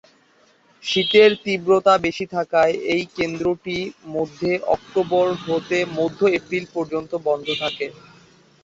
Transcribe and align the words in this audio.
শীতের 0.83 1.31
তীব্রতা 1.43 1.93
বেশি 2.05 2.25
থাকায় 2.35 2.73
এই 2.93 3.03
কেন্দ্রটি 3.17 3.77
মধ্যে 4.07 4.51
অক্টোবর 4.75 5.27
হতে 5.43 5.77
মধ্য 5.97 6.19
এপ্রিল 6.37 6.65
পর্যন্ত 6.75 7.11
বন্ধ 7.27 7.47
থাকে। 7.61 7.87